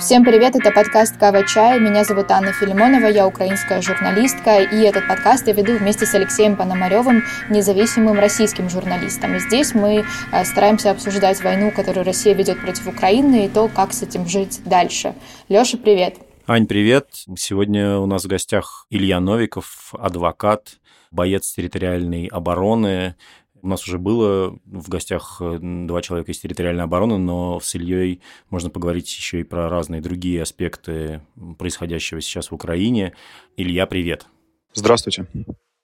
[0.00, 1.78] Всем привет, это подкаст «Кава Чай».
[1.78, 6.56] Меня зовут Анна Филимонова, я украинская журналистка, и этот подкаст я веду вместе с Алексеем
[6.56, 9.38] Пономаревым, независимым российским журналистом.
[9.38, 14.02] Здесь мы э, стараемся обсуждать войну, которую Россия ведет против Украины, и то, как с
[14.02, 15.14] этим жить дальше.
[15.50, 16.16] Леша, привет.
[16.46, 17.08] Ань, привет.
[17.36, 20.78] Сегодня у нас в гостях Илья Новиков, адвокат,
[21.10, 23.16] боец территориальной обороны,
[23.62, 28.20] у нас уже было в гостях э, два человека из территориальной обороны, но с Ильей
[28.50, 31.22] можно поговорить еще и про разные другие аспекты
[31.58, 33.14] происходящего сейчас в Украине.
[33.56, 34.26] Илья, привет.
[34.72, 35.26] Здравствуйте.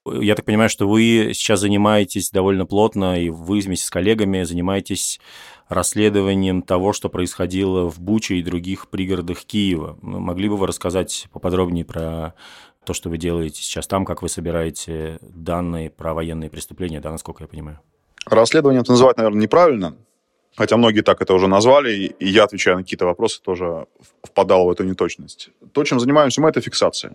[0.07, 5.21] Я так понимаю, что вы сейчас занимаетесь довольно плотно, и вы вместе с коллегами занимаетесь
[5.69, 9.99] расследованием того, что происходило в Буче и других пригородах Киева.
[10.01, 12.35] Могли бы вы рассказать поподробнее про
[12.87, 17.45] то, что вы делаете сейчас там, как вы собираете данные про военные преступления, да, насколько
[17.45, 17.81] я понимаю?
[18.25, 19.97] Расследование это называть, наверное, неправильно,
[20.57, 23.87] хотя многие так это уже назвали, и я, отвечая на какие-то вопросы, тоже
[24.23, 25.51] впадал в эту неточность.
[25.73, 27.15] То, чем занимаемся мы, это фиксация.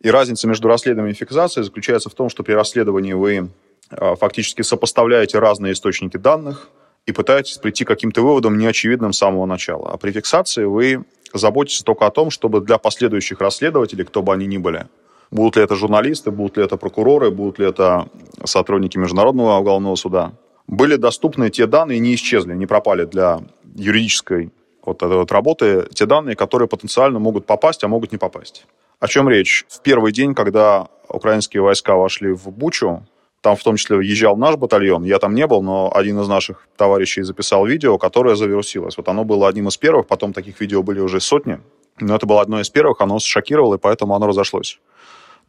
[0.00, 3.50] И разница между расследованием и фиксацией заключается в том, что при расследовании вы
[3.90, 6.68] а, фактически сопоставляете разные источники данных
[7.06, 9.90] и пытаетесь прийти к каким-то выводам неочевидным с самого начала.
[9.92, 14.46] А при фиксации вы заботитесь только о том, чтобы для последующих расследователей, кто бы они
[14.46, 14.86] ни были,
[15.32, 18.06] Будут ли это журналисты, будут ли это прокуроры, будут ли это
[18.44, 20.32] сотрудники Международного уголовного суда.
[20.66, 23.40] Были доступны те данные, не исчезли, не пропали для
[23.74, 24.50] юридической
[24.84, 28.66] вот этой вот работы, те данные, которые потенциально могут попасть, а могут не попасть.
[29.00, 29.64] О чем речь?
[29.70, 33.02] В первый день, когда украинские войска вошли в Бучу,
[33.40, 36.68] там в том числе въезжал наш батальон, я там не был, но один из наших
[36.76, 38.98] товарищей записал видео, которое завирусилось.
[38.98, 41.58] Вот оно было одним из первых, потом таких видео были уже сотни,
[41.98, 44.78] но это было одно из первых, оно шокировало, и поэтому оно разошлось.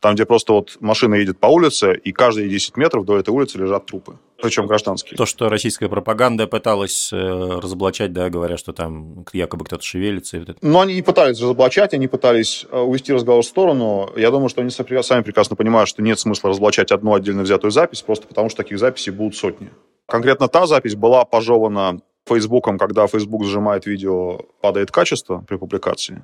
[0.03, 3.57] Там, где просто вот машина едет по улице, и каждые 10 метров до этой улицы
[3.57, 4.17] лежат трупы.
[4.41, 5.15] Причем гражданские.
[5.15, 10.35] То, что российская пропаганда пыталась э, разоблачать, да, говоря, что там якобы кто-то шевелится.
[10.35, 10.59] И вот это.
[10.61, 14.09] Но они не пытались разоблачать, они пытались э, увести разговор в сторону.
[14.17, 18.01] Я думаю, что они сами прекрасно понимают, что нет смысла разоблачать одну отдельно взятую запись,
[18.01, 19.69] просто потому что таких записей будут сотни.
[20.05, 26.23] Конкретно та запись была пожевана Фейсбуком, когда Facebook сжимает видео, падает качество при публикации.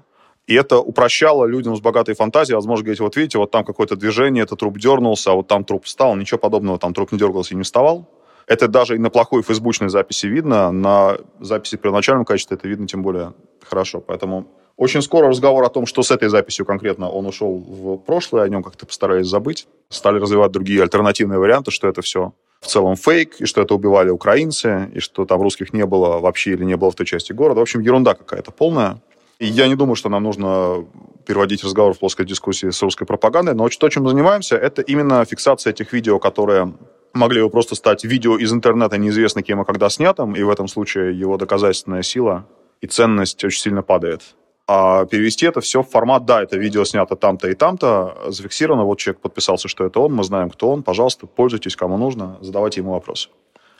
[0.50, 4.46] И это упрощало людям с богатой фантазией, возможно, говорить, вот видите, вот там какое-то движение,
[4.46, 6.16] этот труп дернулся, а вот там труп встал.
[6.16, 8.10] Ничего подобного, там труп не дергался и не вставал.
[8.48, 12.88] Это даже и на плохой фейсбучной записи видно, на записи при начальном качестве это видно
[12.88, 14.02] тем более хорошо.
[14.02, 18.42] Поэтому очень скоро разговор о том, что с этой записью конкретно он ушел в прошлое,
[18.42, 19.68] о нем как-то постарались забыть.
[19.90, 24.09] Стали развивать другие альтернативные варианты, что это все в целом фейк, и что это убивали
[24.09, 27.59] украинцы, и что там русских не было вообще или не было в той части города.
[27.59, 29.00] В общем, ерунда какая-то полная.
[29.40, 30.86] Я не думаю, что нам нужно
[31.26, 35.24] переводить разговор в плоской дискуссии с русской пропагандой, но то, чем мы занимаемся, это именно
[35.24, 36.74] фиксация этих видео, которые
[37.14, 40.68] могли бы просто стать видео из интернета, неизвестно кем и когда снятым, и в этом
[40.68, 42.48] случае его доказательственная сила
[42.82, 44.36] и ценность очень сильно падает.
[44.68, 49.00] А перевести это все в формат, да, это видео снято там-то и там-то, зафиксировано, вот
[49.00, 52.92] человек подписался, что это он, мы знаем, кто он, пожалуйста, пользуйтесь, кому нужно, задавайте ему
[52.92, 53.30] вопросы.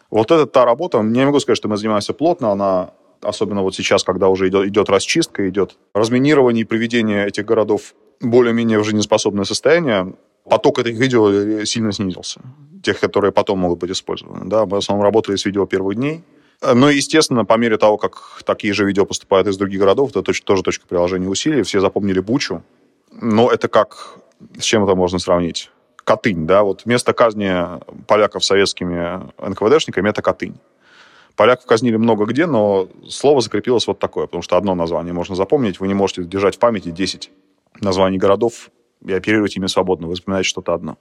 [0.10, 2.92] Вот это та работа, я не могу сказать, что мы занимаемся плотно, она
[3.22, 8.80] особенно вот сейчас, когда уже идет, идет расчистка, идет разминирование и приведение этих городов более-менее
[8.80, 10.14] в жизнеспособное состояние,
[10.50, 12.42] поток этих видео сильно снизился.
[12.84, 14.50] Тех, которые потом могут быть использованы.
[14.50, 16.24] Да, мы в основном работали с видео первых дней.
[16.62, 20.22] Ну и, естественно, по мере того, как такие же видео поступают из других городов, это
[20.22, 21.64] тоже точка приложения усилий.
[21.64, 22.64] Все запомнили Бучу.
[23.12, 24.18] Но это как...
[24.58, 25.70] С чем это можно сравнить?
[25.96, 27.52] Катынь, да, вот место казни
[28.08, 30.56] поляков советскими НКВДшниками– это Катынь.
[31.40, 35.80] Поляков казнили много где, но слово закрепилось вот такое, потому что одно название можно запомнить,
[35.80, 37.32] вы не можете держать в памяти 10
[37.80, 38.72] названий городов
[39.06, 40.98] и оперировать ими свободно, вы вспоминаете что-то одно.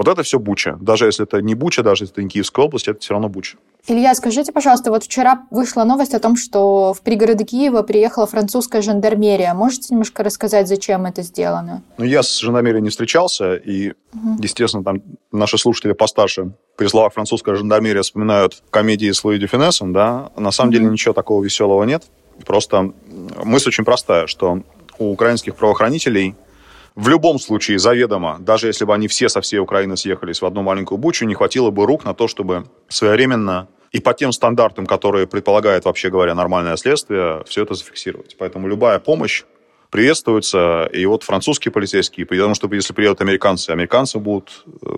[0.00, 0.78] Вот это все Буча.
[0.80, 3.58] Даже если это не Буча, даже если это не Киевская область, это все равно Буча.
[3.86, 8.80] Илья, скажите, пожалуйста, вот вчера вышла новость о том, что в пригороды Киева приехала французская
[8.80, 9.52] жандармерия.
[9.52, 11.82] Можете немножко рассказать, зачем это сделано?
[11.98, 14.42] Ну, я с жандармерией не встречался, и, угу.
[14.42, 15.02] естественно, там
[15.32, 20.30] наши слушатели постарше при словах французская жандармерия вспоминают комедии с Луи Дюфинесом, да.
[20.34, 20.78] На самом угу.
[20.78, 22.04] деле ничего такого веселого нет.
[22.46, 22.94] Просто
[23.44, 24.62] мысль очень простая, что
[24.98, 26.36] у украинских правоохранителей
[27.00, 30.62] в любом случае заведомо, даже если бы они все со всей Украины съехались в одну
[30.62, 35.26] маленькую бучу, не хватило бы рук на то, чтобы своевременно и по тем стандартам, которые
[35.26, 38.36] предполагает, вообще говоря, нормальное следствие, все это зафиксировать.
[38.38, 39.44] Поэтому любая помощь
[39.88, 40.90] приветствуется.
[40.92, 44.88] И вот французские полицейские, потому что если приедут американцы, американцы будут э,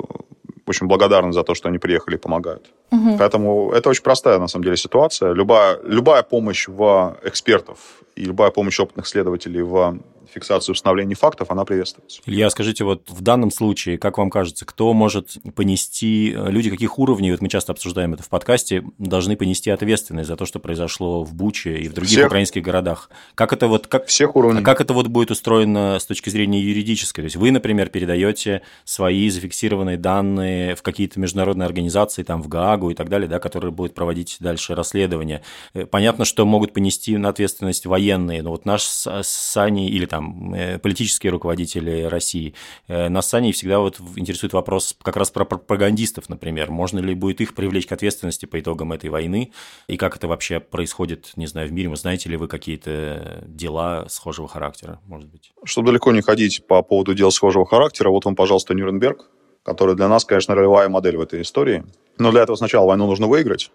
[0.66, 2.70] очень благодарны за то, что они приехали и помогают.
[2.90, 3.16] Угу.
[3.18, 5.32] Поэтому это очень простая, на самом деле, ситуация.
[5.32, 7.78] Любая, любая помощь в экспертов
[8.16, 9.98] и любая помощь опытных следователей в
[10.32, 12.20] фиксации установления фактов, она приветствуется.
[12.26, 17.30] Илья, скажите, вот в данном случае, как вам кажется, кто может понести, люди каких уровней,
[17.30, 21.34] вот мы часто обсуждаем это в подкасте, должны понести ответственность за то, что произошло в
[21.34, 22.26] Буче и в других Всех.
[22.26, 23.10] украинских городах?
[23.34, 23.86] Как это вот...
[23.86, 24.62] Как, Всех уровней.
[24.62, 27.22] Как это вот будет устроено с точки зрения юридической?
[27.22, 32.90] То есть вы, например, передаете свои зафиксированные данные в какие-то международные организации, там в Гаагу
[32.90, 35.42] и так далее, да, которые будут проводить дальше расследование.
[35.74, 40.54] Э, понятно, что могут понести на ответственность военные, но вот наш Сани или там там,
[40.54, 42.54] э, политические руководители России.
[42.88, 46.70] Э, нас с всегда вот интересует вопрос как раз про пропагандистов, например.
[46.70, 49.52] Можно ли будет их привлечь к ответственности по итогам этой войны?
[49.88, 51.88] И как это вообще происходит, не знаю, в мире?
[51.88, 55.52] Вы знаете ли вы какие-то дела схожего характера, может быть?
[55.64, 59.28] Чтобы далеко не ходить по поводу дел схожего характера, вот вам, пожалуйста, Нюрнберг,
[59.64, 61.84] который для нас, конечно, ролевая модель в этой истории.
[62.18, 63.70] Но для этого сначала войну нужно выиграть.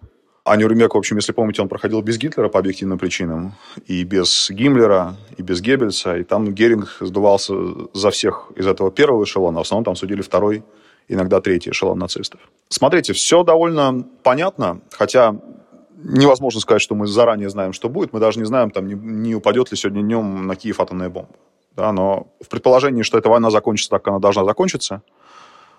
[0.48, 3.54] А Нюрнберг, в общем, если помните, он проходил без Гитлера по объективным причинам,
[3.86, 7.54] и без Гиммлера, и без Геббельса, и там Геринг сдувался
[7.92, 10.64] за всех из этого первого эшелона, а в основном там судили второй,
[11.06, 12.40] иногда третий эшелон нацистов.
[12.70, 15.36] Смотрите, все довольно понятно, хотя
[16.02, 19.34] невозможно сказать, что мы заранее знаем, что будет, мы даже не знаем, там, не, не
[19.34, 21.28] упадет ли сегодня днем на Киев атомная бомба.
[21.76, 25.02] Да, но в предположении, что эта война закончится так, как она должна закончиться–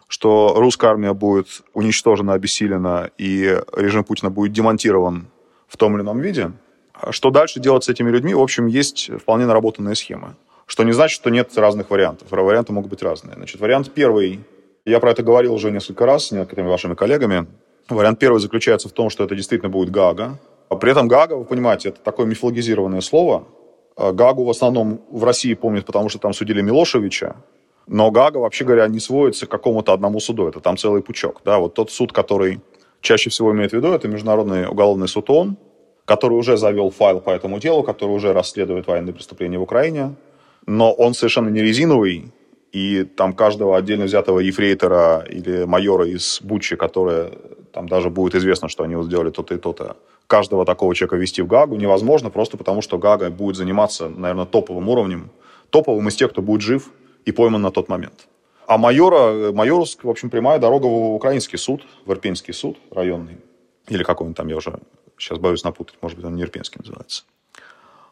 [0.09, 5.27] что русская армия будет уничтожена, обессилена, и режим Путина будет демонтирован
[5.67, 6.51] в том или ином виде.
[7.11, 8.33] Что дальше делать с этими людьми?
[8.33, 10.35] В общем, есть вполне наработанная схема.
[10.65, 12.27] Что не значит, что нет разных вариантов.
[12.31, 13.35] Варианты могут быть разные.
[13.35, 14.39] Значит, вариант первый,
[14.83, 17.47] я про это говорил уже несколько раз с некоторыми вашими коллегами.
[17.88, 20.39] Вариант первый заключается в том, что это действительно будет Гага.
[20.81, 23.47] При этом Гага, вы понимаете, это такое мифологизированное слово.
[23.95, 27.35] Гагу в основном в России помнят, потому что там судили Милошевича,
[27.89, 30.47] но Гага, вообще говоря, не сводится к какому-то одному суду.
[30.47, 31.41] Это там целый пучок.
[31.44, 31.57] Да?
[31.57, 32.62] Вот тот суд, который
[33.01, 35.57] чаще всего имеет в виду, это Международный уголовный суд ООН,
[36.06, 40.13] который уже завел файл по этому делу, который уже расследует военные преступления в Украине.
[40.68, 42.31] Но он совершенно не резиновый,
[42.71, 47.31] и там каждого отдельно взятого ефрейтора или майора из Бучи, которые
[47.74, 49.97] там даже будет известно, что они вот сделали то-то и то-то,
[50.27, 54.89] каждого такого человека вести в Гагу невозможно, просто потому что Гага будет заниматься, наверное, топовым
[54.89, 55.31] уровнем,
[55.71, 56.92] топовым из тех, кто будет жив
[57.25, 58.27] и пойман на тот момент.
[58.68, 63.38] А майора, Майоровск, в общем, прямая дорога в украинский суд, в Ирпенский суд районный.
[63.88, 64.80] Или какой он там, я уже
[65.18, 67.24] сейчас боюсь напутать, может быть, он не Ирпенский называется.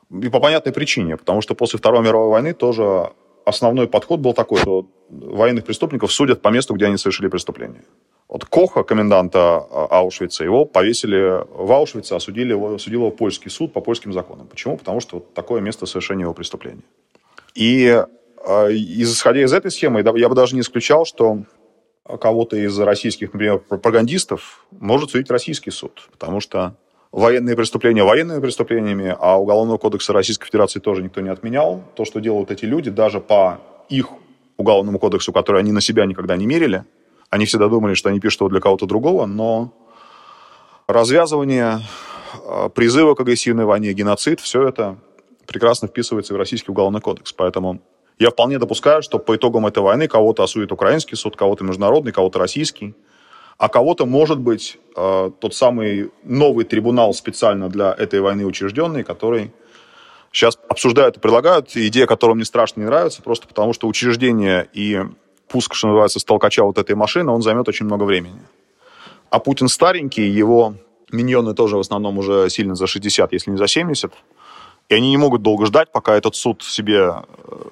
[0.09, 3.11] И по понятной причине, потому что после Второй мировой войны тоже
[3.45, 7.83] основной подход был такой, что военных преступников судят по месту, где они совершили преступление.
[8.27, 13.79] Вот Коха, коменданта Аушвица, его повесили в Аушвице, осудили его, осудил его польский суд по
[13.79, 14.47] польским законам.
[14.47, 14.77] Почему?
[14.77, 16.83] Потому что вот такое место совершения его преступления.
[17.55, 18.03] И
[18.47, 21.43] а, исходя из этой схемы, я бы даже не исключал, что
[22.05, 26.73] кого-то из российских, например, пропагандистов может судить российский суд, потому что
[27.11, 31.83] военные преступления военными преступлениями, а Уголовного кодекса Российской Федерации тоже никто не отменял.
[31.95, 33.59] То, что делают эти люди, даже по
[33.89, 34.07] их
[34.55, 36.85] Уголовному кодексу, который они на себя никогда не мерили,
[37.29, 39.73] они всегда думали, что они пишут его для кого-то другого, но
[40.87, 41.81] развязывание,
[42.45, 44.97] а, призывы к агрессивной войне, геноцид, все это
[45.45, 47.33] прекрасно вписывается в Российский Уголовный кодекс.
[47.33, 47.81] Поэтому
[48.19, 52.39] я вполне допускаю, что по итогам этой войны кого-то осудит украинский суд, кого-то международный, кого-то
[52.39, 52.95] российский,
[53.57, 59.51] а кого-то, может быть, э, тот самый новый трибунал специально для этой войны учрежденный, который
[60.31, 65.01] сейчас обсуждают и предлагают, идея которая мне страшно не нравится, просто потому что учреждение и
[65.47, 68.41] пуск, что называется, с вот этой машины, он займет очень много времени.
[69.29, 70.75] А Путин старенький, его
[71.11, 74.11] миньоны тоже в основном уже сильно за 60, если не за 70,
[74.89, 77.21] и они не могут долго ждать, пока этот суд себе э,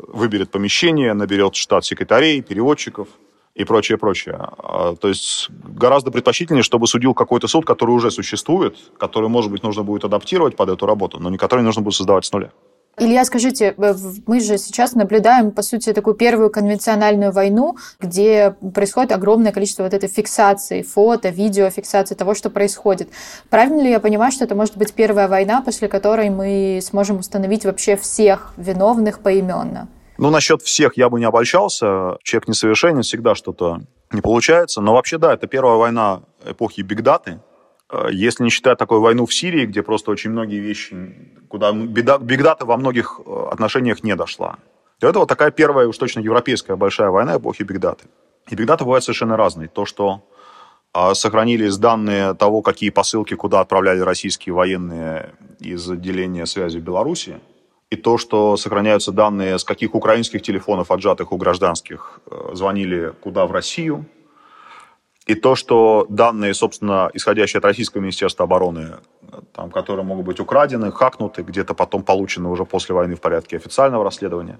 [0.09, 3.07] выберет помещение, наберет штат секретарей, переводчиков
[3.53, 4.37] и прочее, прочее.
[4.37, 9.63] А, то есть гораздо предпочтительнее, чтобы судил какой-то суд, который уже существует, который, может быть,
[9.63, 12.51] нужно будет адаптировать под эту работу, но не который нужно будет создавать с нуля.
[12.97, 19.11] Илья, скажите, э, мы же сейчас наблюдаем, по сути, такую первую конвенциональную войну, где происходит
[19.11, 23.09] огромное количество вот этой фиксации, фото, видео, фиксации того, что происходит.
[23.49, 27.65] Правильно ли я понимаю, что это может быть первая война, после которой мы сможем установить
[27.65, 29.89] вообще всех виновных поименно?
[30.17, 32.17] Ну, насчет всех я бы не обольщался.
[32.23, 34.79] Человек несовершенен, всегда что-то не получается.
[34.79, 37.39] Но вообще, да, это первая война эпохи бигдаты,
[38.11, 40.95] если не считать такую войну в Сирии, где просто очень многие вещи,
[41.49, 44.57] куда бигдата во многих э, отношениях не дошла,
[44.99, 48.05] то это вот такая первая уж точно европейская большая война эпохи бигдаты.
[48.49, 49.67] И бигдаты бывают совершенно разные.
[49.67, 50.23] То, что
[50.93, 57.39] а, сохранились данные того, какие посылки куда отправляли российские военные из отделения связи в Беларуси,
[57.89, 63.45] и то, что сохраняются данные, с каких украинских телефонов, отжатых у гражданских, э, звонили куда
[63.45, 64.05] в Россию,
[65.25, 68.97] И то, что данные, собственно, исходящие от Российского Министерства обороны,
[69.53, 74.03] там, которые могут быть украдены, хакнуты, где-то потом получены уже после войны в порядке официального
[74.03, 74.59] расследования,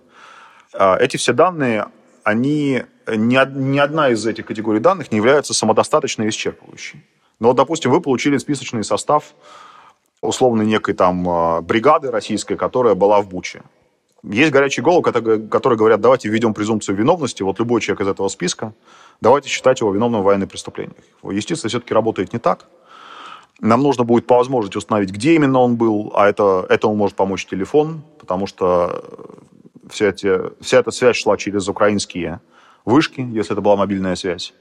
[0.73, 1.85] а, эти все данные,
[2.23, 7.01] они, ни, ни одна из этих категорий данных не является самодостаточной и исчерпывающей.
[7.39, 9.35] Но, вот, допустим, вы получили списочный состав
[10.21, 13.61] условно некой там а, бригады российской, которая была в Буче.
[14.23, 18.73] Есть горячие головы, которые говорят, давайте введем презумпцию виновности, вот любой человек из этого списка,
[19.21, 20.97] давайте считать его виновным в военных преступлениях.
[21.23, 22.67] Юстиция все-таки работает не так.
[23.61, 27.45] Нам нужно будет по возможности установить, где именно он был, а это, этому может помочь
[27.45, 29.03] телефон, потому что
[29.89, 32.41] вся, эти, вся эта связь шла через украинские
[32.83, 34.53] вышки, если это была мобильная связь.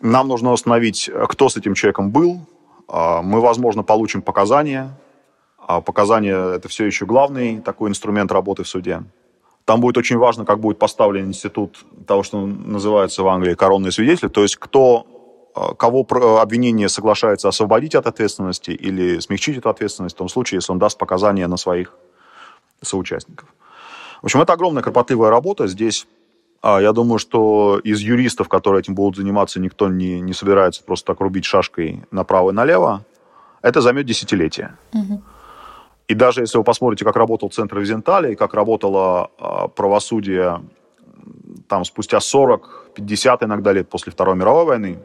[0.00, 2.40] Нам нужно установить, кто с этим человеком был.
[2.88, 4.90] А, мы, возможно, получим показания.
[5.58, 9.02] А показания– это все еще главный такой инструмент работы в суде.
[9.64, 14.28] Там будет очень важно, как будет поставлен институт того, что называется в Англии коронные свидетели,
[14.28, 15.06] то есть кто,
[15.54, 16.06] а, кого
[16.38, 20.98] обвинение соглашается освободить от ответственности или смягчить эту ответственность в том случае, если он даст
[20.98, 21.94] показания на своих
[22.82, 23.48] соучастников.
[24.20, 25.66] В общем, это огромная кропотливая работа.
[25.66, 26.06] Здесь
[26.60, 31.12] а, я думаю, что из юристов, которые этим будут заниматься, никто не, не собирается просто
[31.12, 33.04] так рубить шашкой направо и налево.
[33.60, 34.76] Это займет десятилетия.
[34.92, 35.22] Угу.
[36.08, 40.62] И даже если вы посмотрите, как работал Центр Визентали, и как работало э, правосудие
[41.68, 44.98] там спустя 40-50 иногда лет после Второй мировой войны,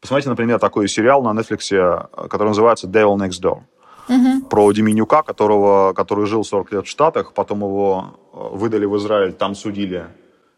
[0.00, 3.62] посмотрите, например, такой сериал на Netflix, который называется «Devil Next Door»
[4.08, 4.46] угу.
[4.48, 9.32] про Деменюка, которого, который жил 40 лет в Штатах, потом его э, выдали в Израиль,
[9.32, 10.06] там судили.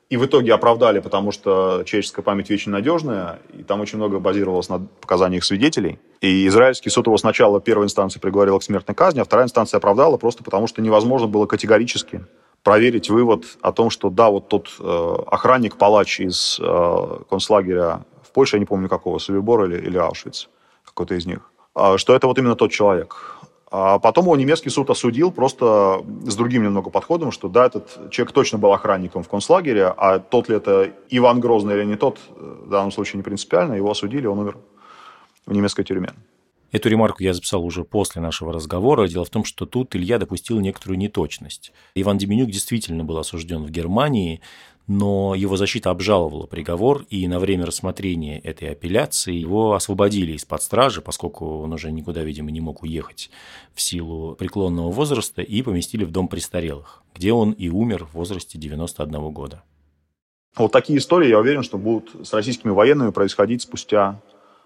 [0.08, 4.68] И в итоге оправдали, потому что человеческая память вечно надежная, и там очень много базировалось
[4.68, 5.98] на показаниях свидетелей.
[6.20, 10.16] И израильский суд его сначала первой инстанции приговорил к смертной казни, а вторая инстанция оправдала
[10.16, 12.24] просто потому, что невозможно было категорически
[12.62, 18.56] проверить вывод о том, что да, вот тот э, охранник-палач из э, концлагеря в Польше,
[18.56, 20.48] я не помню какого, Собибор или, или Аушвиц,
[20.84, 23.35] какой-то из них, э, что это вот именно тот человек.
[23.70, 28.32] А потом его немецкий суд осудил просто с другим немного подходом, что да, этот человек
[28.32, 32.68] точно был охранником в концлагере, а тот ли это Иван Грозный или не тот, в
[32.70, 34.58] данном случае не принципиально, его осудили, он умер
[35.46, 36.12] в немецкой тюрьме.
[36.72, 39.06] Эту ремарку я записал уже после нашего разговора.
[39.06, 41.72] Дело в том, что тут Илья допустил некоторую неточность.
[41.94, 44.40] Иван Деменюк действительно был осужден в Германии,
[44.86, 51.00] но его защита обжаловала приговор, и на время рассмотрения этой апелляции его освободили из-под стражи,
[51.02, 53.30] поскольку он уже никуда, видимо, не мог уехать
[53.74, 58.58] в силу преклонного возраста, и поместили в дом престарелых, где он и умер в возрасте
[58.58, 59.62] 91 года.
[60.56, 64.20] Вот такие истории, я уверен, что будут с российскими военными происходить спустя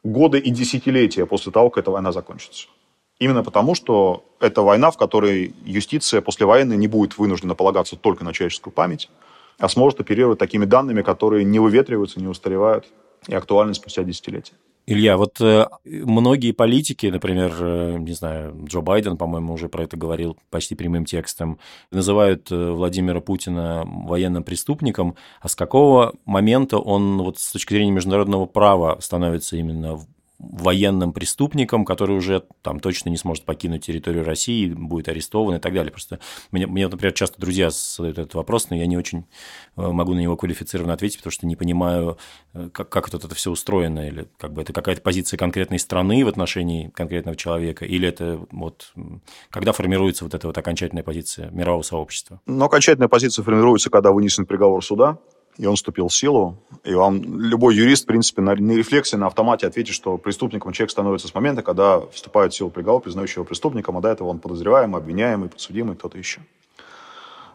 [0.05, 2.69] годы и десятилетия после того, как эта война закончится.
[3.19, 8.33] Именно потому, что это война, в которой юстиция послевоенная не будет вынуждена полагаться только на
[8.33, 9.11] человеческую память,
[9.61, 12.87] а сможет оперировать такими данными, которые не выветриваются, не устаревают
[13.29, 14.55] и актуальны спустя десятилетия.
[14.87, 19.97] Илья, вот э, многие политики, например, э, не знаю, Джо Байден, по-моему, уже про это
[19.97, 21.59] говорил почти прямым текстом,
[21.93, 25.17] называют э, Владимира Путина военным преступником.
[25.40, 30.00] А с какого момента он вот с точки зрения международного права становится именно
[30.40, 35.75] военным преступником, который уже там точно не сможет покинуть территорию России, будет арестован и так
[35.75, 35.92] далее.
[35.92, 36.18] Просто
[36.50, 39.26] мне, мне например, часто друзья задают этот вопрос, но я не очень
[39.76, 42.16] э, могу на него квалифицированно ответить, потому что не понимаю,
[42.54, 46.25] э, как, как вот это все устроено, или как бы это какая-то позиция конкретной страны
[46.25, 48.92] в отношении конкретного человека, или это вот
[49.50, 52.40] когда формируется вот эта вот окончательная позиция мирового сообщества?
[52.47, 55.18] Ну, окончательная позиция формируется, когда вынесен приговор суда,
[55.57, 59.26] и он вступил в силу, и вам любой юрист, в принципе, на, на рефлексе, на
[59.26, 63.45] автомате ответит, что преступником человек становится с момента, когда вступает в силу приговор, признающий его
[63.45, 66.40] преступником, а до этого он подозреваемый, обвиняемый, подсудимый, кто-то еще.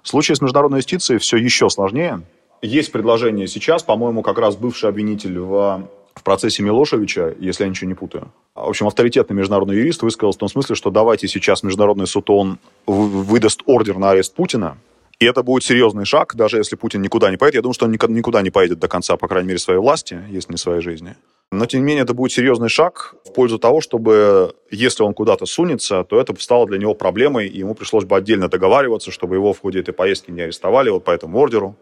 [0.03, 2.21] В случае с международной юстицией все еще сложнее.
[2.61, 7.87] Есть предложение сейчас, по-моему, как раз бывший обвинитель в, в процессе Милошевича, если я ничего
[7.87, 8.31] не путаю.
[8.53, 12.59] В общем, авторитетный международный юрист высказал в том смысле, что давайте сейчас международный суд, он
[12.85, 14.77] выдаст ордер на арест Путина,
[15.19, 17.55] и это будет серьезный шаг, даже если Путин никуда не поедет.
[17.55, 20.51] Я думаю, что он никуда не поедет до конца, по крайней мере, своей власти, если
[20.51, 21.15] не своей жизни.
[21.51, 25.45] Но, тем не менее, это будет серьезный шаг в пользу того, чтобы, если он куда-то
[25.45, 29.53] сунется, то это стало для него проблемой, и ему пришлось бы отдельно договариваться, чтобы его
[29.53, 31.77] в ходе этой поездки не арестовали вот по этому ордеру.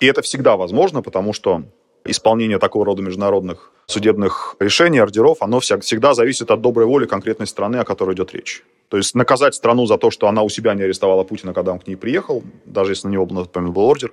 [0.00, 1.62] И это всегда возможно, потому что
[2.04, 7.76] исполнение такого рода международных судебных решений, ордеров, оно всегда зависит от доброй воли конкретной страны,
[7.76, 8.62] о которой идет речь.
[8.88, 11.78] То есть наказать страну за то, что она у себя не арестовала Путина, когда он
[11.78, 14.12] к ней приехал, даже если на него, например, был ордер,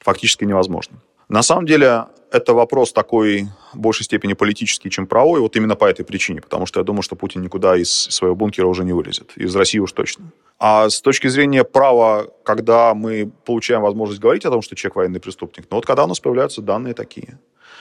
[0.00, 0.96] фактически невозможно.
[1.28, 5.84] На самом деле, это вопрос такой в большей степени политический, чем правовой, вот именно по
[5.86, 9.32] этой причине, потому что я думаю, что Путин никуда из своего бункера уже не вылезет,
[9.36, 10.26] из России уж точно.
[10.58, 15.20] А с точки зрения права, когда мы получаем возможность говорить о том, что человек военный
[15.20, 17.38] преступник, ну вот когда у нас появляются данные такие.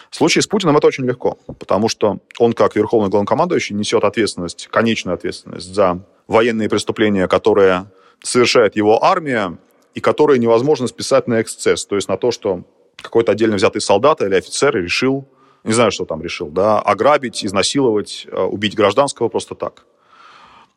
[0.10, 4.68] В случае с Путиным это очень легко, потому что он, как верховный главнокомандующий, несет ответственность,
[4.68, 7.86] конечную ответственность за военные преступления, которые
[8.22, 9.58] совершает его армия,
[9.96, 12.64] и которые невозможно списать на эксцесс, то есть на то, что
[12.98, 15.26] какой-то отдельно взятый солдат или офицер решил,
[15.64, 19.86] не знаю, что там решил, да, ограбить, изнасиловать, э, убить гражданского просто так.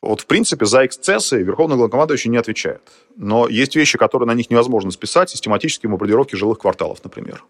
[0.00, 2.82] Вот, в принципе, за эксцессы Верховный главнокомандующий не отвечает.
[3.16, 7.44] Но есть вещи, которые на них невозможно списать, систематические бомбардировки жилых кварталов, например.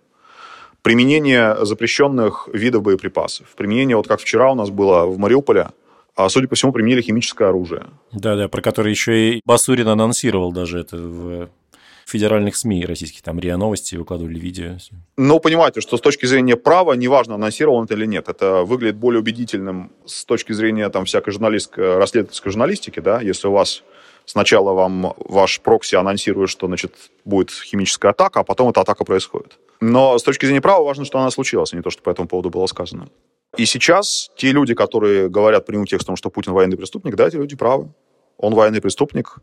[0.82, 3.48] Применение запрещенных видов боеприпасов.
[3.56, 5.70] Применение, вот как вчера у нас было в Мариуполе,
[6.16, 7.86] а, судя по всему, применили химическое оружие.
[8.12, 11.48] Да-да, про которое еще и Басурин анонсировал даже это в
[12.08, 14.76] федеральных СМИ российских, там РИА Новости выкладывали видео.
[15.16, 18.96] Ну, понимаете, что с точки зрения права, неважно, анонсировал он это или нет, это выглядит
[18.96, 23.82] более убедительным с точки зрения там всякой журналистской, расследовательской журналистики, да, если у вас
[24.24, 29.58] сначала вам ваш прокси анонсирует, что, значит, будет химическая атака, а потом эта атака происходит.
[29.80, 32.28] Но с точки зрения права важно, что она случилась, а не то, что по этому
[32.28, 33.08] поводу было сказано.
[33.56, 37.56] И сейчас те люди, которые говорят прямым текстом, что Путин военный преступник, да, эти люди
[37.56, 37.90] правы.
[38.36, 39.38] Он военный преступник,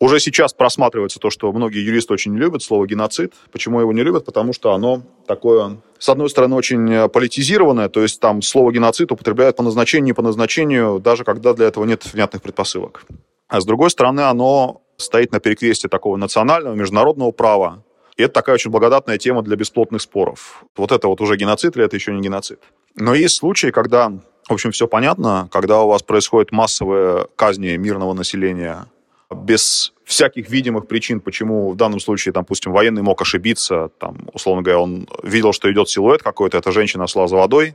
[0.00, 3.32] уже сейчас просматривается то, что многие юристы очень не любят слово геноцид.
[3.52, 4.24] Почему его не любят?
[4.24, 9.56] Потому что оно такое, с одной стороны, очень политизированное, то есть там слово геноцид употребляют
[9.56, 13.04] по назначению, не по назначению, даже когда для этого нет внятных предпосылок.
[13.48, 17.82] А с другой стороны, оно стоит на перекрестии такого национального, международного права.
[18.16, 20.64] И это такая очень благодатная тема для бесплотных споров.
[20.76, 22.60] Вот это вот уже геноцид или это еще не геноцид?
[22.94, 24.10] Но есть случаи, когда,
[24.48, 28.86] в общем, все понятно, когда у вас происходит массовые казни мирного населения
[29.34, 34.80] без всяких видимых причин, почему в данном случае, допустим, военный мог ошибиться, там, условно говоря,
[34.80, 37.74] он видел, что идет силуэт какой-то, эта женщина шла за водой,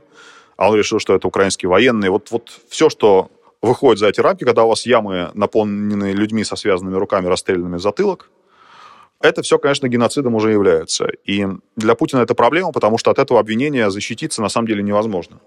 [0.56, 2.08] а он решил, что это украинский военный.
[2.10, 3.30] Вот, вот все, что
[3.62, 7.80] выходит за эти рамки, когда у вас ямы наполнены людьми со связанными руками, расстрелянными в
[7.80, 8.30] затылок,
[9.20, 11.06] это все, конечно, геноцидом уже является.
[11.24, 15.40] И для Путина это проблема, потому что от этого обвинения защититься на самом деле невозможно.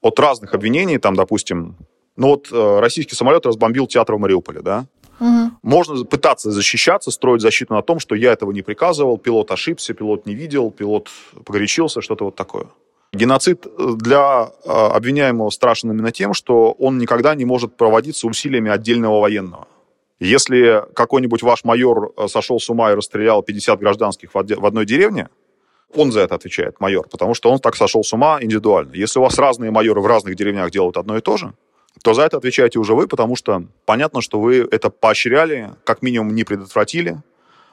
[0.00, 1.76] От разных обвинений, там, допустим,
[2.16, 4.86] ну вот э, российский самолет разбомбил театр в Мариуполе, да?
[5.20, 5.50] Угу.
[5.62, 10.26] Можно пытаться защищаться, строить защиту на том, что я этого не приказывал, пилот ошибся, пилот
[10.26, 11.08] не видел, пилот
[11.44, 12.66] погорячился, что-то вот такое.
[13.12, 18.70] Геноцид э, для э, обвиняемого страшен именно тем, что он никогда не может проводиться усилиями
[18.70, 19.66] отдельного военного.
[20.20, 25.28] Если какой-нибудь ваш майор э, сошел с ума и расстрелял 50 гражданских в одной деревне,
[25.92, 28.94] он за это отвечает, майор, потому что он так сошел с ума индивидуально.
[28.94, 31.52] Если у вас разные майоры в разных деревнях делают одно и то же,
[32.02, 36.34] то за это отвечаете уже вы, потому что понятно, что вы это поощряли, как минимум
[36.34, 37.18] не предотвратили,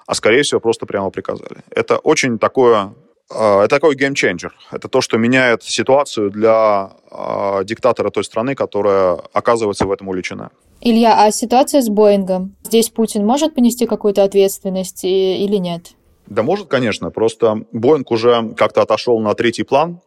[0.05, 1.63] а скорее всего просто прямо приказали.
[1.69, 2.93] Это очень такое
[3.29, 4.55] а, это такой геймченджер.
[4.71, 10.51] Это то, что меняет ситуацию для э, диктатора той страны, которая оказывается в этом увлечена.
[10.79, 12.55] Илья, а ситуация с Боингом?
[12.63, 15.95] Здесь Путин может понести какую-то ответственность или нет?
[16.27, 17.09] Да может, конечно.
[17.09, 19.99] Просто Боинг уже как-то отошел на третий план.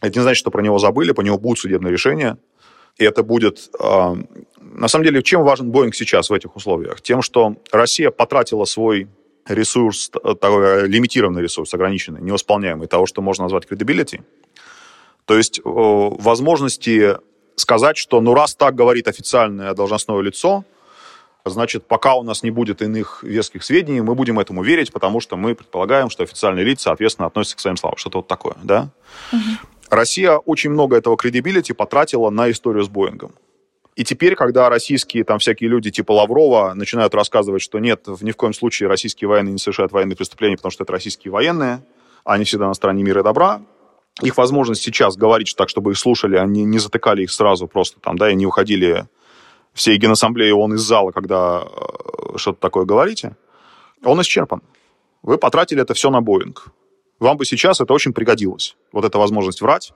[0.00, 2.38] Это не значит, что про него забыли, по нему будет судебное решение.
[2.98, 3.70] И это будет...
[3.80, 4.14] Э,
[4.60, 7.00] на самом деле, чем важен Боинг сейчас в этих условиях?
[7.00, 9.08] Тем, что Россия потратила свой
[9.46, 14.20] ресурс, такой лимитированный ресурс, ограниченный, невосполняемый, того, что можно назвать credibility.
[15.24, 17.16] То есть возможности
[17.56, 20.64] сказать, что ну раз так говорит официальное должностное лицо,
[21.44, 25.36] значит, пока у нас не будет иных веских сведений, мы будем этому верить, потому что
[25.36, 27.96] мы предполагаем, что официальные лица, соответственно, относятся к своим словам.
[27.96, 28.90] Что-то вот такое, да?
[29.32, 29.40] Угу.
[29.90, 33.32] Россия очень много этого кредибилити потратила на историю с Боингом.
[33.96, 38.36] И теперь, когда российские там всякие люди типа Лаврова начинают рассказывать, что нет, ни в
[38.36, 41.82] коем случае российские военные не совершают военные преступления, потому что это российские военные,
[42.24, 43.60] они всегда на стороне мира и добра,
[44.22, 48.16] их возможность сейчас говорить так, чтобы их слушали, они не затыкали их сразу просто там,
[48.16, 49.06] да, и не уходили
[49.74, 53.36] все Генассамблеи ООН из зала, когда э, что-то такое говорите,
[54.04, 54.62] он исчерпан.
[55.22, 56.68] Вы потратили это все на Боинг.
[57.18, 58.76] Вам бы сейчас это очень пригодилось.
[58.92, 59.92] Вот эта возможность врать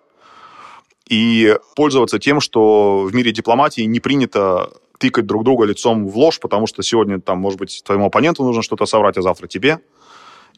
[1.09, 6.39] и пользоваться тем, что в мире дипломатии не принято тыкать друг друга лицом в ложь,
[6.41, 9.81] потому что сегодня там, может быть, твоему оппоненту нужно что-то соврать, а завтра тебе.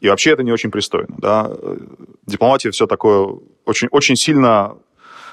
[0.01, 1.15] И вообще это не очень пристойно.
[1.17, 1.51] Да?
[2.25, 4.77] Дипломатия все такое очень, очень сильно,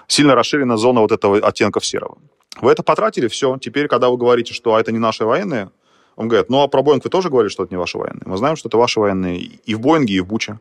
[0.06, 2.18] сильно расширена зона вот этого оттенков серого.
[2.60, 3.56] Вы это потратили, все.
[3.58, 5.70] Теперь, когда вы говорите, что а это не наши военные,
[6.16, 8.22] он говорит, ну а про Боинг вы тоже говорите, что это не ваши военные.
[8.26, 10.58] Мы знаем, что это ваши военные и в Боинге, и в Буче.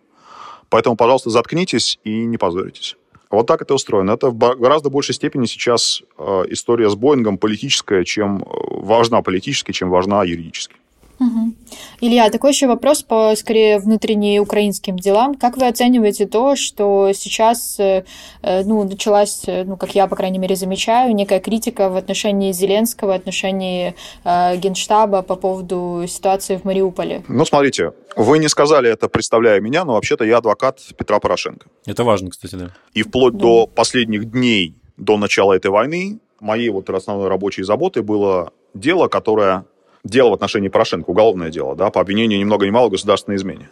[0.72, 2.96] Поэтому, пожалуйста, заткнитесь и не позоритесь.
[3.30, 4.12] Вот так это устроено.
[4.12, 9.74] Это в гораздо большей степени сейчас э, история с Боингом политическая, чем э, важна политически,
[9.74, 10.76] чем важна юридически.
[11.22, 11.54] Угу.
[12.02, 15.36] Илья, такой еще вопрос по, скорее, внутренним украинским делам.
[15.36, 18.06] Как вы оцениваете то, что сейчас, э,
[18.42, 22.52] э, ну, началась, э, ну, как я, по крайней мере, замечаю, некая критика в отношении
[22.52, 27.24] Зеленского, в отношении э, Генштаба по поводу ситуации в Мариуполе?
[27.28, 31.68] Ну, смотрите, вы не сказали это, представляя меня, но вообще-то я адвокат Петра Порошенко.
[31.86, 32.72] Это важно, кстати, да.
[32.96, 33.40] И вплоть да.
[33.40, 39.66] до последних дней до начала этой войны моей вот основной рабочей заботой было дело, которое
[40.04, 43.70] дело в отношении Порошенко, уголовное дело, да, по обвинению ни много ни мало государственной измене,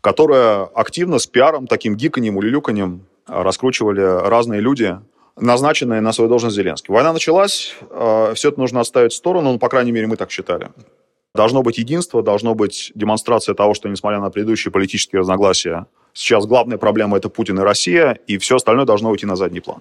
[0.00, 4.98] которое активно с пиаром, таким гиканьем, улюлюканьем раскручивали разные люди,
[5.36, 6.92] назначенные на свою должность Зеленский.
[6.92, 10.30] Война началась, э, все это нужно оставить в сторону, ну, по крайней мере, мы так
[10.30, 10.70] считали.
[11.34, 16.78] Должно быть единство, должно быть демонстрация того, что, несмотря на предыдущие политические разногласия, сейчас главная
[16.78, 19.78] проблема– это Путин и Россия, и все остальное должно уйти на задний план.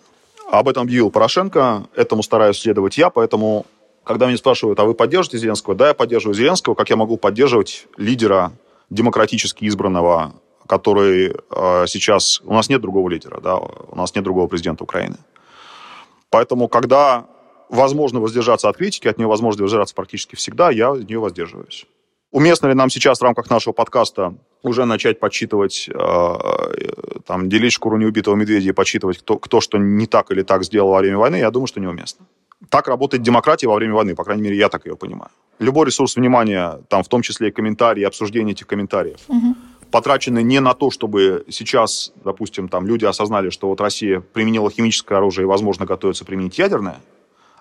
[0.51, 3.65] Об этом объявил Порошенко, этому стараюсь следовать я, поэтому
[4.07, 5.75] когда меня спрашивают, а вы поддерживаете Зеленского?
[5.75, 6.73] Да, я поддерживаю Зеленского.
[6.73, 8.53] Как я могу поддерживать лидера
[8.89, 10.33] демократически избранного,
[10.65, 12.41] который э, сейчас...
[12.45, 15.17] У нас нет другого лидера, да, у нас нет другого президента Украины.
[16.29, 17.25] Поэтому, когда
[17.69, 21.85] возможно воздержаться от критики, от нее возможно воздержаться практически всегда, я от нее воздерживаюсь.
[22.31, 26.35] Уместно ли нам сейчас в рамках нашего подкаста уже начать подсчитывать, э,
[27.25, 30.91] там, делить шкуру неубитого медведя и подсчитывать, кто, кто что не так или так сделал
[30.91, 32.25] во время войны, я думаю, что неуместно.
[32.69, 35.31] Так работает демократия во время войны, по крайней мере, я так ее понимаю.
[35.59, 39.55] Любой ресурс внимания, там, в том числе и комментарии, обсуждение этих комментариев, угу.
[39.91, 45.15] потрачены не на то, чтобы сейчас, допустим, там, люди осознали, что вот Россия применила химическое
[45.15, 46.99] оружие и, возможно, готовится применить ядерное,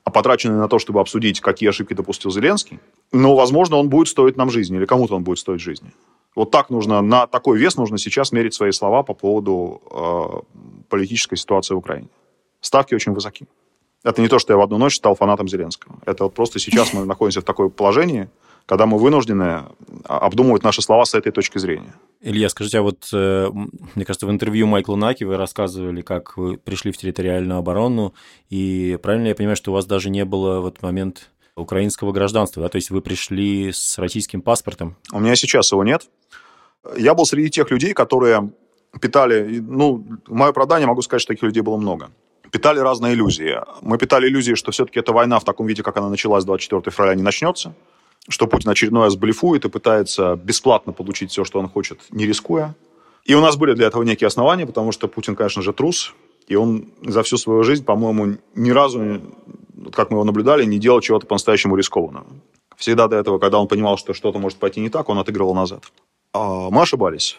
[0.04, 2.80] а потрачены на то, чтобы обсудить, какие ошибки допустил Зеленский,
[3.12, 5.90] но, возможно, он будет стоить нам жизни, или кому-то он будет стоить жизни.
[6.34, 11.36] Вот так нужно, на такой вес нужно сейчас мерить свои слова по поводу э, политической
[11.36, 12.08] ситуации в Украине.
[12.60, 13.46] Ставки очень высоки.
[14.06, 15.98] Это не то, что я в одну ночь стал фанатом Зеленского.
[16.06, 18.30] Это вот просто сейчас мы находимся в таком положении,
[18.64, 19.64] когда мы вынуждены
[20.04, 21.92] а, обдумывать наши слова с этой точки зрения.
[22.20, 23.50] Илья, скажите, а вот, э,
[23.96, 28.14] мне кажется, в интервью Майкла Наки вы рассказывали, как вы пришли в территориальную оборону,
[28.48, 32.62] и правильно я понимаю, что у вас даже не было в этот момент украинского гражданства,
[32.62, 32.68] да?
[32.68, 34.94] То есть вы пришли с российским паспортом?
[35.12, 36.08] У меня сейчас его нет.
[36.96, 38.52] Я был среди тех людей, которые
[39.00, 42.10] питали, ну, мое продание, могу сказать, что таких людей было много
[42.50, 43.56] питали разные иллюзии.
[43.82, 47.14] Мы питали иллюзии, что все-таки эта война в таком виде, как она началась 24 февраля,
[47.14, 47.74] не начнется,
[48.28, 52.74] что Путин очередной раз блефует и пытается бесплатно получить все, что он хочет, не рискуя.
[53.24, 56.14] И у нас были для этого некие основания, потому что Путин, конечно же, трус,
[56.46, 59.20] и он за всю свою жизнь, по-моему, ни разу,
[59.92, 62.26] как мы его наблюдали, не делал чего-то по-настоящему рискованного.
[62.76, 65.82] Всегда до этого, когда он понимал, что что-то может пойти не так, он отыгрывал назад.
[66.32, 67.38] А мы ошибались.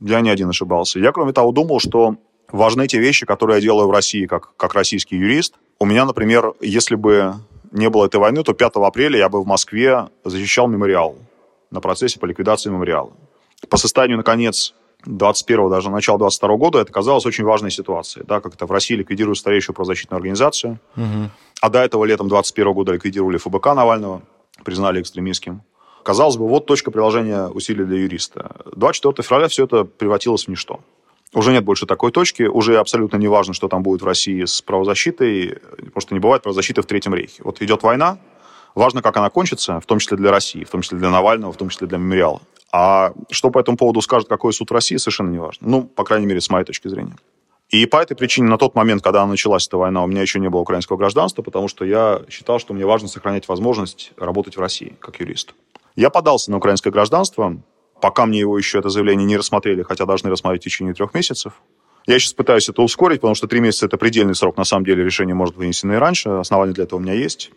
[0.00, 0.98] Я не один ошибался.
[0.98, 2.16] Я, кроме того, думал, что
[2.52, 5.54] важны те вещи, которые я делаю в России как, как российский юрист.
[5.78, 7.34] У меня, например, если бы
[7.72, 11.16] не было этой войны, то 5 апреля я бы в Москве защищал мемориал
[11.70, 13.12] на процессе по ликвидации мемориала.
[13.68, 14.74] По состоянию, наконец,
[15.06, 18.94] 21 даже начала 22 года это казалось очень важной ситуацией, да, как это в России
[18.94, 21.30] ликвидируют старейшую правозащитную организацию, угу.
[21.60, 24.22] а до этого летом 21 года ликвидировали ФБК Навального,
[24.64, 25.62] признали экстремистским.
[26.04, 28.56] Казалось бы, вот точка приложения усилий для юриста.
[28.74, 30.80] 24 февраля все это превратилось в ничто.
[31.34, 34.60] Уже нет больше такой точки, уже абсолютно не важно, что там будет в России с
[34.60, 37.42] правозащитой, потому что не бывает правозащиты в Третьем рейхе.
[37.42, 38.18] Вот идет война,
[38.74, 41.56] важно, как она кончится, в том числе для России, в том числе для Навального, в
[41.56, 42.42] том числе для мемориала.
[42.70, 45.68] А что по этому поводу скажет какой суд России, совершенно не важно.
[45.68, 47.16] Ну, по крайней мере, с моей точки зрения.
[47.70, 50.50] И по этой причине на тот момент, когда началась эта война, у меня еще не
[50.50, 54.94] было украинского гражданства, потому что я считал, что мне важно сохранять возможность работать в России
[55.00, 55.54] как юрист.
[55.96, 57.56] Я подался на украинское гражданство,
[58.02, 61.62] Пока мне его еще это заявление не рассмотрели, хотя должны рассмотреть в течение трех месяцев.
[62.04, 64.56] Я сейчас пытаюсь это ускорить, потому что три месяца– это предельный срок.
[64.56, 66.30] На самом деле решение может вынесено и раньше.
[66.30, 67.52] Основания для этого у меня есть.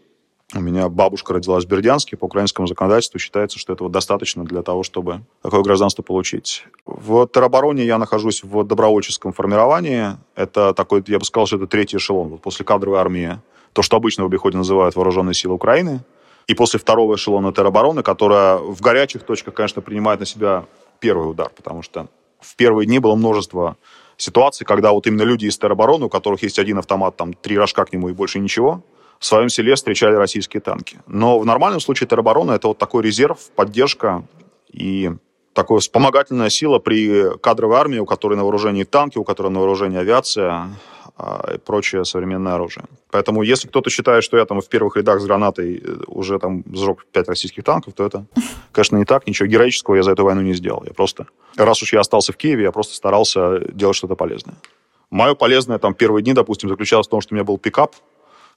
[0.53, 2.15] У меня бабушка родилась в Бердянске.
[2.15, 6.67] По украинскому законодательству считается, что этого достаточно для того, чтобы такое гражданство получить.
[6.85, 10.09] В теробороне я нахожусь в добровольческом формировании.
[10.35, 12.27] Это такой, я бы сказал, что это третий эшелон.
[12.27, 13.39] Вот после кадровой армии,
[13.73, 16.01] то, что обычно в обиходе называют вооруженные силы Украины–
[16.47, 20.65] и после второго эшелона теробороны, которая в горячих точках, конечно, принимает на себя
[20.99, 22.07] первый удар, потому что
[22.39, 23.77] в первые дни было множество
[24.17, 27.85] ситуаций, когда вот именно люди из теробороны, у которых есть один автомат, там три рожка
[27.85, 28.83] к нему и больше ничего,
[29.19, 30.99] в своем селе встречали российские танки.
[31.07, 34.23] Но в нормальном случае тероборона это вот такой резерв, поддержка
[34.71, 35.11] и
[35.53, 39.97] такая вспомогательная сила при кадровой армии, у которой на вооружении танки, у которой на вооружении
[39.97, 40.69] авиация,
[41.17, 42.83] а, и прочее современное оружие.
[43.09, 46.63] Поэтому если кто-то считает, что я там в первых рядах с гранатой э, уже там
[46.73, 48.25] сжег пять российских танков, то это,
[48.73, 49.25] конечно, не так.
[49.25, 50.83] Ничего героического я за эту войну не сделал.
[50.85, 54.55] Я просто, раз уж я остался в Киеве, я просто старался делать что-то полезное.
[55.09, 57.95] Мое полезное там первые дни, допустим, заключалось в том, что у меня был пикап,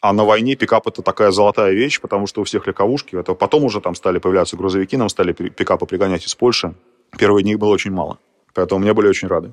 [0.01, 3.15] А на войне пикап это такая золотая вещь, потому что у всех легковушки.
[3.15, 6.75] Это потом уже там стали появляться грузовики, нам стали пикапы пригонять из Польши.
[7.17, 8.19] Первые дни их было очень мало.
[8.53, 9.53] Поэтому мне были очень рады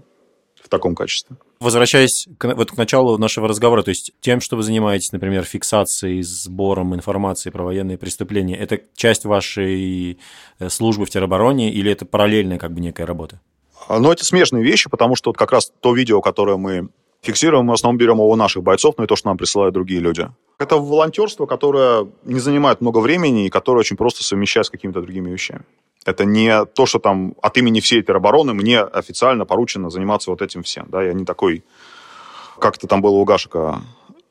[0.65, 1.37] в таком качестве.
[1.59, 6.23] Возвращаясь к, вот к началу нашего разговора, то есть тем, что вы занимаетесь, например, фиксацией,
[6.23, 10.17] сбором информации про военные преступления, это часть вашей
[10.59, 13.39] э, службы в теробороне или это параллельная как бы некая работа?
[13.87, 16.89] Ну, это смежные вещи, потому что вот как раз то видео, которое мы
[17.21, 19.73] фиксируем, мы в основном берем его у наших бойцов, но и то, что нам присылают
[19.73, 20.27] другие люди.
[20.57, 25.29] Это волонтерство, которое не занимает много времени и которое очень просто совмещать с какими-то другими
[25.29, 25.63] вещами.
[26.05, 30.61] Это не то, что там от имени всей теробороны мне официально поручено заниматься вот этим
[30.61, 30.85] всем.
[30.89, 31.03] Да?
[31.03, 31.63] Я не такой,
[32.59, 33.81] как это там было у Гашика,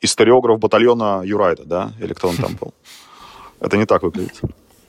[0.01, 1.93] историограф батальона Юрайда, да?
[2.01, 2.73] Или кто он там был.
[3.61, 4.41] Это не так выглядит.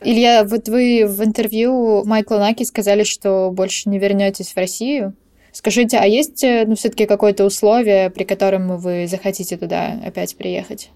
[0.01, 5.15] Илья, вот вы в интервью Майкла Наки сказали, что больше не вернетесь в Россию.
[5.51, 10.91] Скажите, а есть э, ну, все-таки какое-то условие, при котором вы захотите туда опять приехать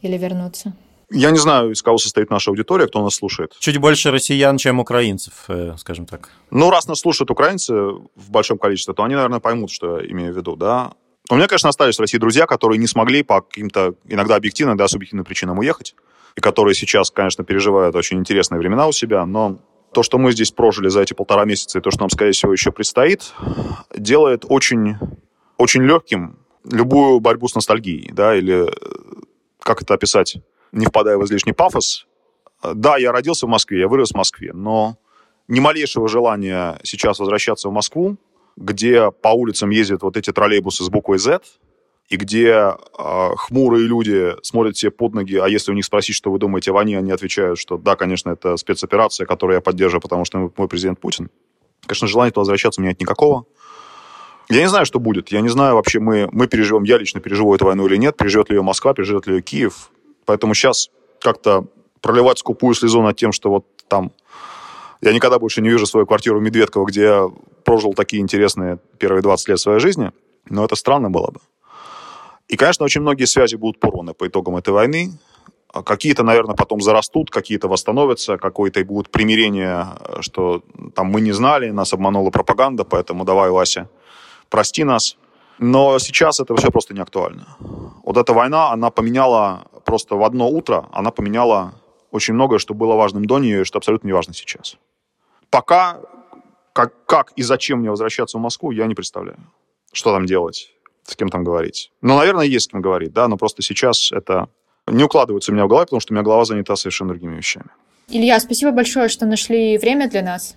[0.00, 0.74] или вернуться?
[1.14, 3.54] Я не знаю, из кого состоит наша аудитория, кто нас слушает.
[3.60, 6.28] Чуть больше россиян, чем украинцев, э, скажем так.
[6.50, 10.34] Ну, раз нас слушают украинцы в большом количестве, то они, наверное, поймут, что я имею
[10.34, 10.92] в виду, да.
[11.30, 14.88] У меня, конечно, остались в России друзья, которые не смогли по каким-то иногда объективным, да,
[14.88, 15.94] субъективным причинам уехать,
[16.34, 19.58] и которые сейчас, конечно, переживают очень интересные времена у себя, но
[19.92, 22.52] то, что мы здесь прожили за эти полтора месяца, и то, что нам, скорее всего,
[22.52, 23.32] еще предстоит,
[23.96, 24.96] делает очень,
[25.58, 28.68] очень легким любую борьбу с ностальгией, да, или
[29.60, 30.38] как это описать,
[30.74, 32.06] не впадая в излишний пафос.
[32.62, 34.96] Да, я родился в Москве, я вырос в Москве, но
[35.48, 38.16] ни малейшего желания сейчас возвращаться в Москву,
[38.56, 41.40] где по улицам ездят вот эти троллейбусы с буквой Z,
[42.08, 42.50] и где
[42.98, 46.70] э, хмурые люди смотрят себе под ноги, а если у них спросить, что вы думаете
[46.70, 50.68] о войне, они отвечают, что да, конечно, это спецоперация, которую я поддерживаю, потому что мой
[50.68, 51.30] президент Путин.
[51.86, 53.46] Конечно, желания туда возвращаться у меня нет никакого.
[54.50, 55.30] Я не знаю, что будет.
[55.30, 58.50] Я не знаю вообще, мы, мы переживем, я лично переживу эту войну или нет, переживет
[58.50, 59.90] ли ее Москва, переживет ли ее Киев.
[60.24, 61.66] Поэтому сейчас как-то
[62.00, 64.12] проливать скупую слезу над тем, что вот там
[65.00, 67.30] я никогда больше не вижу свою квартиру в Медведково, где я
[67.64, 70.12] прожил такие интересные первые 20 лет своей жизни,
[70.48, 71.40] но это странно было бы.
[72.48, 75.12] И, конечно, очень многие связи будут порваны по итогам этой войны.
[75.72, 79.86] Какие-то, наверное, потом зарастут, какие-то восстановятся, какое-то и будет примирение,
[80.20, 80.62] что
[80.94, 83.88] там мы не знали, нас обманула пропаганда, поэтому давай, Вася,
[84.50, 85.16] прости нас.
[85.58, 87.56] Но сейчас это все просто не актуально.
[88.04, 91.74] Вот эта война, она поменяла просто в одно утро, она поменяла
[92.10, 94.76] очень многое, что было важным до нее и что абсолютно не важно сейчас.
[95.50, 96.00] Пока
[96.74, 99.38] как, как и зачем мне возвращаться в Москву, я не представляю.
[99.92, 100.70] Что там делать,
[101.04, 101.92] с кем там говорить.
[102.02, 104.48] Ну, наверное, есть с кем говорить, да, но просто сейчас это
[104.88, 107.66] не укладывается у меня в голове, потому что у меня голова занята совершенно другими вещами.
[108.08, 110.56] Илья, спасибо большое, что нашли время для нас.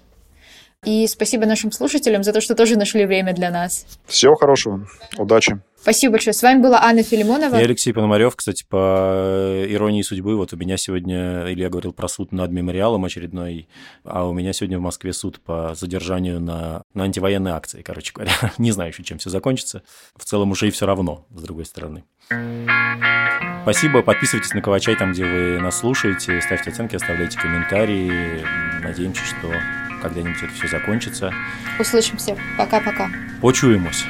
[0.86, 3.86] И спасибо нашим слушателям за то, что тоже нашли время для нас.
[4.06, 4.88] Всего хорошего.
[5.18, 5.60] Удачи.
[5.80, 6.34] Спасибо большое.
[6.34, 7.56] С вами была Анна Филимонова.
[7.56, 8.36] И Алексей Пономарев.
[8.36, 13.68] Кстати, по иронии судьбы, вот у меня сегодня, Илья говорил про суд над мемориалом очередной,
[14.04, 18.34] а у меня сегодня в Москве суд по задержанию на, на антивоенной акции, короче говоря.
[18.58, 19.82] Не знаю еще, чем все закончится.
[20.16, 22.04] В целом уже и все равно, с другой стороны.
[23.64, 24.02] Спасибо.
[24.02, 26.40] Подписывайтесь на Ковачай там, где вы нас слушаете.
[26.42, 28.44] Ставьте оценки, оставляйте комментарии.
[28.84, 29.48] Надеемся, что
[30.02, 31.34] когда-нибудь это все закончится.
[31.80, 32.36] Услышимся.
[32.58, 33.10] Пока-пока.
[33.42, 34.06] Почуемся.